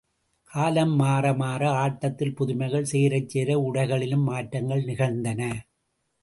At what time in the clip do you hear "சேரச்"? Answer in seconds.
2.91-3.29